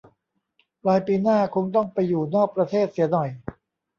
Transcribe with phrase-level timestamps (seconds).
[0.81, 3.29] ปลายปีหน้าคงต้องไปอยู่นอกประเทศเสียหน่อย